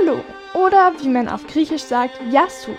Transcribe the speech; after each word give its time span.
Hallo 0.00 0.24
oder 0.54 0.92
wie 1.00 1.08
man 1.08 1.28
auf 1.28 1.46
Griechisch 1.46 1.82
sagt, 1.82 2.18
Yasu. 2.32 2.72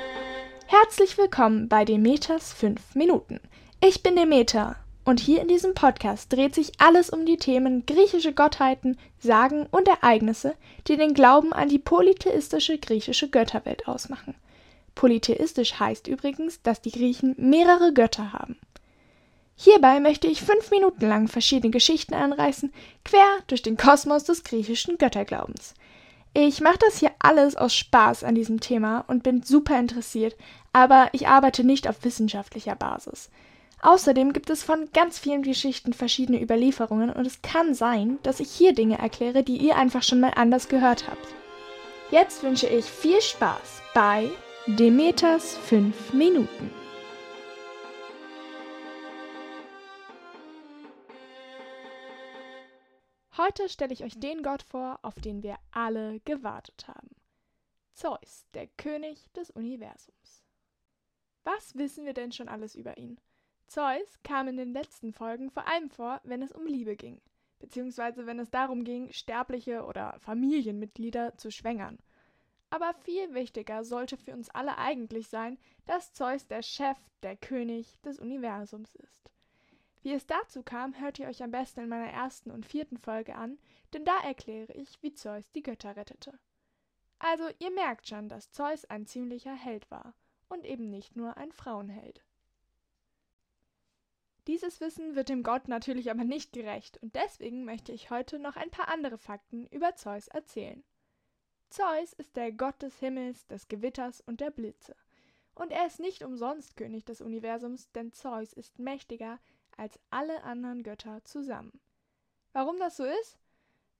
Herzlich 0.65 1.17
willkommen 1.17 1.69
bei 1.69 1.85
Demeters 1.85 2.51
5 2.51 2.95
Minuten. 2.95 3.39
Ich 3.81 4.03
bin 4.03 4.15
Demeter 4.15 4.75
und 5.05 5.19
hier 5.19 5.41
in 5.41 5.47
diesem 5.47 5.75
Podcast 5.75 6.33
dreht 6.33 6.55
sich 6.55 6.73
alles 6.79 7.09
um 7.09 7.25
die 7.25 7.37
Themen 7.37 7.85
griechische 7.85 8.33
Gottheiten, 8.33 8.97
Sagen 9.19 9.67
und 9.71 9.87
Ereignisse, 9.87 10.55
die 10.87 10.97
den 10.97 11.13
Glauben 11.13 11.53
an 11.53 11.69
die 11.69 11.79
polytheistische 11.79 12.79
griechische 12.79 13.29
Götterwelt 13.29 13.87
ausmachen. 13.87 14.35
Polytheistisch 14.95 15.79
heißt 15.79 16.07
übrigens, 16.07 16.61
dass 16.63 16.81
die 16.81 16.91
Griechen 16.91 17.35
mehrere 17.37 17.93
Götter 17.93 18.33
haben. 18.33 18.57
Hierbei 19.55 20.01
möchte 20.01 20.27
ich 20.27 20.41
fünf 20.41 20.69
Minuten 20.69 21.07
lang 21.07 21.29
verschiedene 21.29 21.71
Geschichten 21.71 22.13
anreißen, 22.13 22.73
quer 23.05 23.37
durch 23.47 23.61
den 23.61 23.77
Kosmos 23.77 24.25
des 24.25 24.43
griechischen 24.43 24.97
Götterglaubens. 24.97 25.75
Ich 26.37 26.59
mache 26.59 26.79
das 26.79 26.99
hier 26.99 27.11
alles 27.19 27.55
aus 27.55 27.73
Spaß 27.73 28.25
an 28.25 28.35
diesem 28.35 28.59
Thema 28.59 29.05
und 29.07 29.23
bin 29.23 29.41
super 29.41 29.79
interessiert, 29.79 30.35
aber 30.73 31.07
ich 31.13 31.29
arbeite 31.29 31.63
nicht 31.63 31.87
auf 31.87 32.03
wissenschaftlicher 32.03 32.75
Basis. 32.75 33.29
Außerdem 33.81 34.33
gibt 34.33 34.49
es 34.49 34.61
von 34.61 34.89
ganz 34.93 35.17
vielen 35.17 35.43
Geschichten 35.43 35.93
verschiedene 35.93 36.41
Überlieferungen 36.41 37.09
und 37.09 37.25
es 37.25 37.41
kann 37.41 37.73
sein, 37.73 38.19
dass 38.23 38.41
ich 38.41 38.51
hier 38.51 38.73
Dinge 38.73 38.97
erkläre, 38.97 39.43
die 39.43 39.55
ihr 39.55 39.77
einfach 39.77 40.03
schon 40.03 40.19
mal 40.19 40.33
anders 40.35 40.67
gehört 40.67 41.07
habt. 41.07 41.25
Jetzt 42.11 42.43
wünsche 42.43 42.67
ich 42.67 42.83
viel 42.83 43.21
Spaß 43.21 43.81
bei 43.93 44.29
Demeters 44.67 45.55
5 45.55 46.11
Minuten. 46.11 46.84
Heute 53.37 53.67
stelle 53.67 53.91
ich 53.91 54.05
euch 54.05 54.17
den 54.17 54.43
Gott 54.43 54.63
vor, 54.63 54.97
auf 55.01 55.15
den 55.15 55.43
wir 55.43 55.57
alle 55.71 56.21
gewartet 56.21 56.87
haben. 56.87 57.09
Zeus, 57.91 58.45
der 58.53 58.67
König 58.67 59.29
des 59.33 59.51
Universums. 59.51 60.45
Was 61.43 61.75
wissen 61.75 62.05
wir 62.05 62.13
denn 62.13 62.31
schon 62.31 62.47
alles 62.47 62.75
über 62.75 62.97
ihn? 62.97 63.19
Zeus 63.67 64.19
kam 64.23 64.47
in 64.47 64.55
den 64.55 64.71
letzten 64.71 65.11
Folgen 65.11 65.51
vor 65.51 65.67
allem 65.67 65.89
vor, 65.89 66.21
wenn 66.23 66.41
es 66.41 66.53
um 66.53 66.65
Liebe 66.65 66.95
ging, 66.95 67.19
beziehungsweise 67.59 68.25
wenn 68.25 68.39
es 68.39 68.51
darum 68.51 68.85
ging, 68.85 69.11
sterbliche 69.11 69.83
oder 69.83 70.17
Familienmitglieder 70.19 71.35
zu 71.35 71.51
schwängern. 71.51 71.99
Aber 72.69 72.93
viel 72.93 73.33
wichtiger 73.33 73.83
sollte 73.83 74.15
für 74.15 74.31
uns 74.31 74.49
alle 74.49 74.77
eigentlich 74.77 75.27
sein, 75.27 75.57
dass 75.85 76.13
Zeus 76.13 76.47
der 76.47 76.61
Chef, 76.61 76.97
der 77.21 77.35
König 77.35 77.99
des 78.01 78.17
Universums 78.17 78.95
ist. 78.95 79.34
Wie 80.05 80.13
es 80.13 80.27
dazu 80.27 80.61
kam, 80.61 80.99
hört 80.99 81.17
ihr 81.17 81.27
euch 81.27 81.41
am 81.41 81.49
besten 81.49 81.79
in 81.79 81.89
meiner 81.89 82.11
ersten 82.11 82.51
und 82.51 82.67
vierten 82.67 82.99
Folge 82.99 83.33
an, 83.33 83.57
denn 83.91 84.05
da 84.05 84.15
erkläre 84.19 84.71
ich, 84.73 85.01
wie 85.01 85.15
Zeus 85.15 85.49
die 85.53 85.63
Götter 85.63 85.95
rettete. 85.95 86.37
Also 87.17 87.45
ihr 87.57 87.71
merkt 87.71 88.07
schon, 88.07 88.29
dass 88.29 88.51
Zeus 88.51 88.85
ein 88.85 89.07
ziemlicher 89.07 89.55
Held 89.55 89.89
war 89.89 90.13
und 90.47 90.63
eben 90.63 90.91
nicht 90.91 91.15
nur 91.15 91.37
ein 91.37 91.51
Frauenheld. 91.51 92.23
Dieses 94.45 94.79
Wissen 94.79 95.15
wird 95.15 95.29
dem 95.29 95.41
Gott 95.41 95.67
natürlich 95.67 96.11
aber 96.11 96.23
nicht 96.23 96.53
gerecht 96.53 96.99
und 97.01 97.15
deswegen 97.15 97.65
möchte 97.65 97.91
ich 97.91 98.11
heute 98.11 98.37
noch 98.37 98.57
ein 98.57 98.69
paar 98.69 98.89
andere 98.89 99.17
Fakten 99.17 99.65
über 99.69 99.95
Zeus 99.95 100.27
erzählen. 100.27 100.83
Zeus 101.71 102.13
ist 102.13 102.35
der 102.35 102.51
Gott 102.51 102.79
des 102.83 102.99
Himmels, 102.99 103.47
des 103.47 103.67
Gewitters 103.69 104.21
und 104.21 104.39
der 104.39 104.51
Blitze. 104.51 104.95
Und 105.55 105.71
er 105.71 105.87
ist 105.87 105.99
nicht 105.99 106.21
umsonst 106.21 106.77
König 106.77 107.05
des 107.05 107.21
Universums, 107.21 107.89
denn 107.93 108.11
Zeus 108.11 108.53
ist 108.53 108.77
mächtiger 108.77 109.39
als 109.77 109.99
alle 110.09 110.43
anderen 110.43 110.83
Götter 110.83 111.23
zusammen. 111.23 111.79
Warum 112.53 112.79
das 112.79 112.97
so 112.97 113.03
ist? 113.03 113.37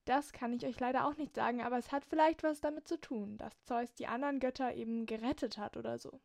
Das 0.06 0.34
kann 0.34 0.54
ich 0.54 0.66
euch 0.66 0.80
leider 0.80 1.08
auch 1.08 1.18
nicht 1.18 1.34
sagen, 1.34 1.62
aber 1.62 1.78
es 1.78 1.92
hat 1.92 2.06
vielleicht 2.06 2.44
was 2.44 2.62
damit 2.62 2.88
zu 2.88 3.00
tun, 3.02 3.38
dass 3.38 3.64
Zeus 3.64 3.94
die 3.96 4.08
anderen 4.08 4.40
Götter 4.40 4.74
eben 4.76 5.06
gerettet 5.06 5.58
hat 5.58 5.78
oder 5.78 5.98
so. 5.98 6.20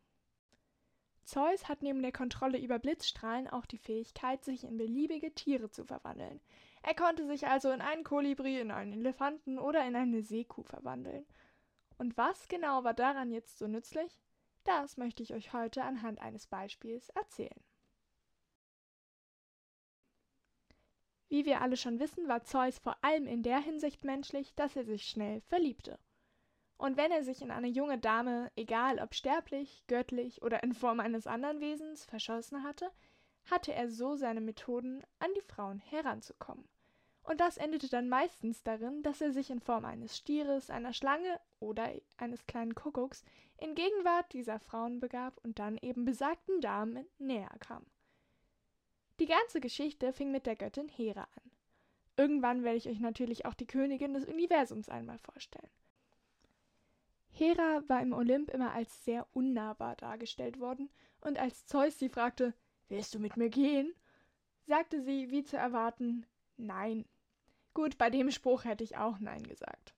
Zeus 1.23 1.67
hat 1.67 1.81
neben 1.81 2.01
der 2.01 2.11
Kontrolle 2.11 2.59
über 2.59 2.79
Blitzstrahlen 2.79 3.47
auch 3.47 3.65
die 3.65 3.77
Fähigkeit, 3.77 4.43
sich 4.43 4.63
in 4.63 4.77
beliebige 4.77 5.33
Tiere 5.33 5.69
zu 5.69 5.85
verwandeln. 5.85 6.41
Er 6.83 6.95
konnte 6.95 7.25
sich 7.27 7.47
also 7.47 7.71
in 7.71 7.81
einen 7.81 8.03
Kolibri, 8.03 8.59
in 8.59 8.71
einen 8.71 8.93
Elefanten 8.93 9.59
oder 9.59 9.85
in 9.85 9.95
eine 9.95 10.23
Seekuh 10.23 10.63
verwandeln. 10.63 11.25
Und 11.97 12.17
was 12.17 12.47
genau 12.47 12.83
war 12.83 12.93
daran 12.93 13.31
jetzt 13.31 13.59
so 13.59 13.67
nützlich? 13.67 14.19
Das 14.63 14.97
möchte 14.97 15.23
ich 15.23 15.33
euch 15.33 15.53
heute 15.53 15.83
anhand 15.83 16.19
eines 16.19 16.47
Beispiels 16.47 17.09
erzählen. 17.09 17.63
Wie 21.31 21.45
wir 21.45 21.61
alle 21.61 21.77
schon 21.77 22.01
wissen, 22.01 22.27
war 22.27 22.43
Zeus 22.43 22.77
vor 22.77 22.97
allem 23.05 23.25
in 23.25 23.41
der 23.41 23.59
Hinsicht 23.59 24.03
menschlich, 24.03 24.53
dass 24.55 24.75
er 24.75 24.83
sich 24.83 25.05
schnell 25.05 25.39
verliebte. 25.47 25.97
Und 26.77 26.97
wenn 26.97 27.09
er 27.09 27.23
sich 27.23 27.41
in 27.41 27.51
eine 27.51 27.69
junge 27.69 27.97
Dame, 27.97 28.51
egal 28.57 28.99
ob 28.99 29.15
sterblich, 29.15 29.85
göttlich 29.87 30.41
oder 30.41 30.61
in 30.61 30.73
Form 30.73 30.99
eines 30.99 31.27
anderen 31.27 31.61
Wesens, 31.61 32.03
verschossen 32.03 32.63
hatte, 32.63 32.91
hatte 33.49 33.73
er 33.73 33.89
so 33.89 34.17
seine 34.17 34.41
Methoden, 34.41 35.05
an 35.19 35.29
die 35.37 35.41
Frauen 35.47 35.79
heranzukommen. 35.79 36.67
Und 37.23 37.39
das 37.39 37.55
endete 37.55 37.87
dann 37.87 38.09
meistens 38.09 38.61
darin, 38.63 39.01
dass 39.01 39.21
er 39.21 39.31
sich 39.31 39.51
in 39.51 39.61
Form 39.61 39.85
eines 39.85 40.17
Stieres, 40.17 40.69
einer 40.69 40.91
Schlange 40.91 41.39
oder 41.61 41.93
eines 42.17 42.45
kleinen 42.45 42.75
Kuckucks 42.75 43.23
in 43.57 43.73
Gegenwart 43.73 44.33
dieser 44.33 44.59
Frauen 44.59 44.99
begab 44.99 45.39
und 45.45 45.59
dann 45.59 45.77
eben 45.77 46.03
besagten 46.03 46.59
Damen 46.59 47.05
näher 47.19 47.55
kam. 47.61 47.85
Die 49.21 49.27
ganze 49.27 49.61
Geschichte 49.61 50.13
fing 50.13 50.31
mit 50.31 50.47
der 50.47 50.55
Göttin 50.55 50.89
Hera 50.89 51.27
an. 51.35 51.51
Irgendwann 52.17 52.63
werde 52.63 52.77
ich 52.79 52.89
euch 52.89 52.99
natürlich 52.99 53.45
auch 53.45 53.53
die 53.53 53.67
Königin 53.67 54.15
des 54.15 54.25
Universums 54.25 54.89
einmal 54.89 55.19
vorstellen. 55.19 55.69
Hera 57.29 57.83
war 57.87 58.01
im 58.01 58.13
Olymp 58.13 58.49
immer 58.49 58.71
als 58.71 59.05
sehr 59.05 59.27
unnahbar 59.33 59.95
dargestellt 59.95 60.59
worden, 60.59 60.89
und 61.19 61.37
als 61.37 61.67
Zeus 61.67 61.99
sie 61.99 62.09
fragte, 62.09 62.55
Willst 62.89 63.13
du 63.13 63.19
mit 63.19 63.37
mir 63.37 63.49
gehen? 63.49 63.93
sagte 64.65 65.03
sie, 65.03 65.29
wie 65.29 65.43
zu 65.43 65.55
erwarten, 65.55 66.25
Nein. 66.57 67.05
Gut, 67.75 67.99
bei 67.99 68.09
dem 68.09 68.31
Spruch 68.31 68.63
hätte 68.63 68.83
ich 68.83 68.97
auch 68.97 69.19
Nein 69.19 69.43
gesagt. 69.43 69.93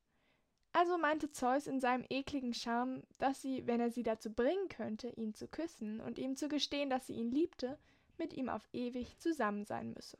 Also 0.74 0.98
meinte 0.98 1.32
Zeus 1.32 1.68
in 1.68 1.80
seinem 1.80 2.06
ekligen 2.10 2.54
Charme, 2.54 3.04
dass 3.20 3.42
sie, 3.42 3.66
wenn 3.68 3.80
er 3.80 3.90
sie 3.90 4.04
dazu 4.04 4.34
bringen 4.34 4.68
könnte, 4.68 5.08
ihn 5.12 5.34
zu 5.34 5.48
küssen 5.48 6.02
und 6.02 6.20
ihm 6.20 6.36
zu 6.36 6.50
gestehen, 6.50 6.90
dass 6.90 7.08
sie 7.08 7.14
ihn 7.14 7.32
liebte, 7.32 7.80
mit 8.18 8.34
ihm 8.34 8.50
auf 8.50 8.68
ewig 8.74 9.18
zusammen 9.20 9.66
sein 9.66 9.94
müsse. 9.94 10.18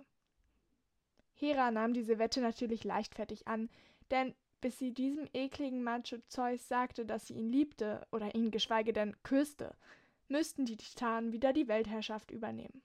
Hera 1.34 1.72
nahm 1.72 1.94
diese 1.94 2.20
Wette 2.20 2.42
natürlich 2.42 2.84
leichtfertig 2.84 3.48
an, 3.48 3.70
denn 4.12 4.36
bis 4.62 4.80
sie 4.80 4.94
diesem 4.94 5.28
ekligen 5.34 5.84
Macho 5.84 6.18
Zeus 6.28 6.68
sagte, 6.70 7.06
dass 7.06 7.28
sie 7.28 7.34
ihn 7.34 7.52
liebte 7.52 8.08
oder 8.12 8.34
ihn 8.34 8.50
geschweige 8.50 8.94
denn 8.94 9.16
küsste, 9.24 9.76
müssten 10.30 10.66
die 10.66 10.78
Titanen 10.78 11.34
wieder 11.34 11.52
die 11.52 11.68
Weltherrschaft 11.68 12.32
übernehmen. 12.32 12.82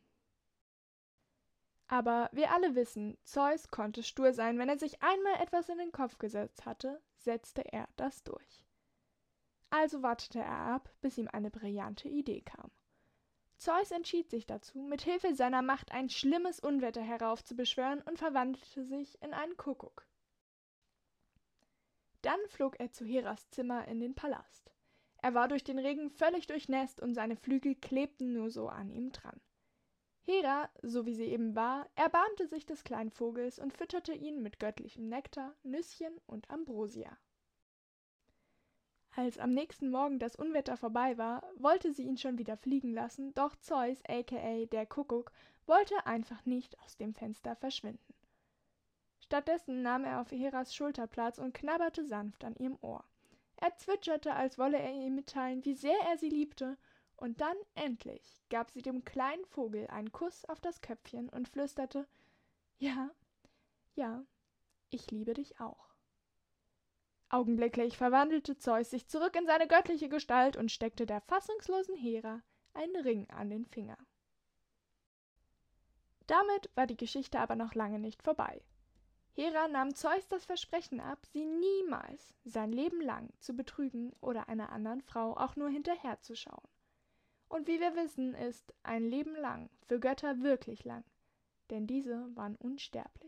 Aber 1.87 2.29
wir 2.33 2.53
alle 2.53 2.75
wissen, 2.75 3.17
Zeus 3.25 3.71
konnte 3.71 4.03
stur 4.03 4.33
sein, 4.35 4.59
wenn 4.59 4.69
er 4.69 4.79
sich 4.79 5.03
einmal 5.03 5.41
etwas 5.41 5.69
in 5.69 5.79
den 5.79 5.93
Kopf 5.93 6.19
gesetzt 6.19 6.67
hatte, 6.67 7.01
setzte 7.17 7.63
er 7.73 7.89
das 7.97 8.23
durch. 8.25 8.67
Also 9.71 10.03
wartete 10.03 10.41
er 10.41 10.51
ab, 10.51 10.91
bis 11.01 11.17
ihm 11.17 11.29
eine 11.29 11.51
brillante 11.51 12.09
Idee 12.09 12.43
kam. 12.43 12.71
Zeus 13.59 13.91
entschied 13.91 14.31
sich 14.31 14.47
dazu, 14.47 14.79
mit 14.79 15.03
Hilfe 15.03 15.35
seiner 15.35 15.63
Macht 15.63 15.91
ein 15.91 16.09
schlimmes 16.09 16.61
Unwetter 16.61 17.03
heraufzubeschwören 17.03 18.01
und 18.03 18.17
verwandelte 18.17 18.85
sich 18.85 19.21
in 19.21 19.35
einen 19.35 19.57
Kuckuck. 19.57 20.07
Dann 22.23 22.39
flog 22.47 22.79
er 22.79 22.93
zu 22.93 23.05
Heras 23.05 23.51
Zimmer 23.51 23.87
in 23.89 23.99
den 24.01 24.15
Palast. 24.15 24.71
Er 25.21 25.35
war 25.35 25.49
durch 25.49 25.65
den 25.65 25.81
Regen 25.81 26.09
völlig 26.09 26.47
durchnässt 26.47 27.01
und 27.01 27.15
seine 27.15 27.35
Flügel 27.35 27.75
klebten 27.75 28.33
nur 28.33 28.51
so 28.51 28.69
an 28.69 28.91
ihm 28.91 29.11
dran. 29.11 29.41
Hera, 30.23 30.71
so 30.83 31.05
wie 31.05 31.15
sie 31.15 31.25
eben 31.25 31.57
war, 31.57 31.89
erbarmte 31.97 32.47
sich 32.47 32.65
des 32.65 32.85
kleinen 32.85 33.11
Vogels 33.11 33.59
und 33.59 33.73
fütterte 33.73 34.13
ihn 34.13 34.41
mit 34.41 34.61
göttlichem 34.61 35.09
Nektar, 35.09 35.57
Nüsschen 35.65 36.21
und 36.27 36.49
Ambrosia. 36.51 37.19
Als 39.19 39.37
am 39.37 39.53
nächsten 39.53 39.91
Morgen 39.91 40.21
das 40.21 40.37
Unwetter 40.37 40.77
vorbei 40.77 41.19
war, 41.19 41.43
wollte 41.57 41.93
sie 41.93 42.05
ihn 42.05 42.19
schon 42.19 42.39
wieder 42.39 42.57
fliegen 42.57 42.95
lassen, 42.95 43.35
doch 43.35 43.57
Zeus, 43.57 44.01
aka 44.07 44.67
der 44.67 44.87
Kuckuck, 44.87 45.33
wollte 45.67 46.07
einfach 46.07 46.47
nicht 46.47 46.79
aus 46.85 46.97
dem 46.97 47.15
Fenster 47.15 47.57
verschwinden. 47.57 48.15
Stattdessen 49.19 49.83
nahm 49.83 50.05
er 50.05 50.21
auf 50.21 50.31
Heras 50.31 50.73
Schulter 50.73 51.09
Platz 51.09 51.39
und 51.39 51.53
knabberte 51.53 52.05
sanft 52.05 52.45
an 52.45 52.55
ihrem 52.59 52.79
Ohr. 52.81 53.03
Er 53.57 53.75
zwitscherte, 53.75 54.35
als 54.35 54.57
wolle 54.57 54.79
er 54.79 54.95
ihr 54.95 55.11
mitteilen, 55.11 55.65
wie 55.65 55.75
sehr 55.75 55.99
er 56.09 56.17
sie 56.17 56.31
liebte, 56.31 56.79
und 57.17 57.41
dann 57.41 57.57
endlich 57.75 58.45
gab 58.51 58.71
sie 58.71 58.83
dem 58.83 59.05
kleinen 59.05 59.45
Vogel 59.47 59.89
einen 59.89 60.13
Kuss 60.13 60.45
auf 60.45 60.61
das 60.61 60.81
Köpfchen 60.81 61.29
und 61.29 61.49
flüsterte 61.49 62.07
Ja, 62.79 63.11
ja, 63.97 64.25
ich 64.91 65.11
liebe 65.11 65.35
dich 65.35 65.59
auch. 65.59 65.89
Augenblicklich 67.31 67.99
verwandelte 67.99 68.57
Zeus 68.57 68.91
sich 68.91 69.07
zurück 69.07 69.37
in 69.37 69.47
seine 69.47 69.69
göttliche 69.69 70.09
Gestalt 70.09 70.57
und 70.57 70.73
steckte 70.73 71.05
der 71.05 71.21
fassungslosen 71.21 71.95
Hera 71.95 72.43
einen 72.73 72.97
Ring 72.97 73.29
an 73.31 73.51
den 73.51 73.67
Finger. 73.67 73.99
Damit 76.27 76.71
war 76.75 76.87
die 76.87 76.97
Geschichte 76.97 77.39
aber 77.41 77.57
noch 77.57 77.75
lange 77.75 77.99
nicht 77.99 78.23
vorbei. 78.23 78.63
Hera 79.33 79.69
nahm 79.69 79.95
Zeus 79.95 80.27
das 80.29 80.47
Versprechen 80.47 81.01
ab, 81.01 81.25
sie 81.27 81.45
niemals 81.45 82.35
sein 82.45 82.73
Leben 82.73 83.01
lang 83.01 83.31
zu 83.39 83.55
betrügen 83.55 84.13
oder 84.21 84.49
einer 84.49 84.73
anderen 84.73 85.01
Frau 85.03 85.37
auch 85.37 85.55
nur 85.55 85.69
hinterherzuschauen. 85.69 86.69
Und 87.49 87.67
wie 87.67 87.81
wir 87.81 87.95
wissen, 87.95 88.35
ist 88.35 88.75
ein 88.83 89.05
Leben 89.05 89.37
lang 89.37 89.71
für 89.87 90.01
Götter 90.01 90.43
wirklich 90.43 90.85
lang, 90.85 91.05
denn 91.71 91.87
diese 91.87 92.35
waren 92.37 92.57
unsterblich. 92.57 93.28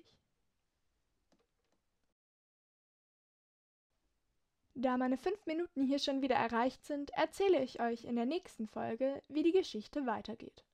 Da 4.81 4.97
meine 4.97 5.19
fünf 5.19 5.45
Minuten 5.45 5.83
hier 5.83 5.99
schon 5.99 6.23
wieder 6.23 6.37
erreicht 6.37 6.87
sind, 6.87 7.11
erzähle 7.11 7.63
ich 7.63 7.83
euch 7.83 8.05
in 8.05 8.17
der 8.17 8.25
nächsten 8.25 8.67
Folge, 8.67 9.23
wie 9.29 9.43
die 9.43 9.53
Geschichte 9.53 10.07
weitergeht. 10.07 10.65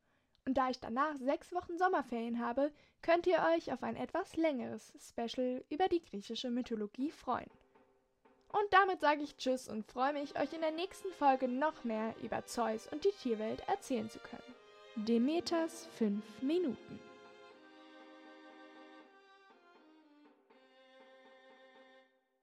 Und 0.45 0.57
da 0.57 0.71
ich 0.71 0.79
danach 0.79 1.17
sechs 1.17 1.53
Wochen 1.53 1.77
Sommerferien 1.77 2.39
habe, 2.39 2.71
könnt 3.03 3.27
ihr 3.27 3.45
euch 3.57 3.73
auf 3.73 3.83
ein 3.83 3.97
etwas 3.97 4.37
längeres 4.37 4.93
Special 5.01 5.65
über 5.71 5.89
die 5.89 6.01
griechische 6.01 6.51
Mythologie 6.51 7.11
freuen. 7.11 7.51
Und 8.53 8.73
damit 8.73 9.01
sage 9.01 9.23
ich 9.23 9.37
Tschüss 9.39 9.69
und 9.69 9.91
freue 9.91 10.13
mich, 10.13 10.39
euch 10.39 10.53
in 10.53 10.61
der 10.61 10.71
nächsten 10.71 11.11
Folge 11.11 11.49
noch 11.49 11.83
mehr 11.83 12.15
über 12.23 12.47
Zeus 12.47 12.87
und 12.87 13.05
die 13.05 13.11
Tierwelt 13.21 13.69
erzählen 13.69 14.09
zu 14.09 14.21
können. 14.21 14.55
Demeters 14.95 15.87
5 15.99 16.43
Minuten. 16.43 17.01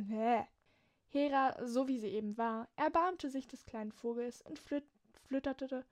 Hä? 0.10 0.46
Hera, 1.14 1.56
so 1.64 1.88
wie 1.88 2.00
sie 2.00 2.08
eben 2.08 2.40
war, 2.40 2.68
erbarmte 2.76 3.30
sich 3.30 3.48
des 3.48 3.66
kleinen 3.66 3.92
Vogels 3.92 4.42
und 4.42 4.58
flüt 4.58 4.84
flütterte, 5.28 5.86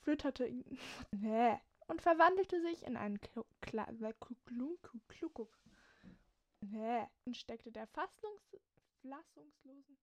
flütterte 0.00 0.46
ihn 0.46 0.64
und 1.86 2.02
verwandelte 2.02 2.60
sich 2.60 2.84
in 2.84 2.96
einen 2.96 3.20
Klukuk 3.20 3.46
und 7.24 7.36
steckte 7.36 7.70
der 7.70 7.86
fassungslosen 7.86 9.96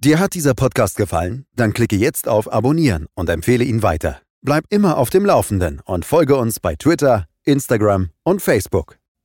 Dir 0.00 0.20
hat 0.20 0.34
dieser 0.34 0.54
Podcast 0.54 0.96
gefallen? 0.96 1.44
Dann 1.56 1.72
klicke 1.72 1.96
jetzt 1.96 2.28
auf 2.28 2.52
Abonnieren 2.52 3.08
und 3.14 3.28
empfehle 3.28 3.64
ihn 3.64 3.82
weiter. 3.82 4.22
Bleib 4.42 4.64
immer 4.68 4.96
auf 4.96 5.10
dem 5.10 5.26
Laufenden 5.26 5.80
und 5.80 6.04
folge 6.04 6.36
uns 6.36 6.60
bei 6.60 6.76
Twitter, 6.76 7.26
Instagram 7.42 8.10
und 8.22 8.40
Facebook. 8.40 8.97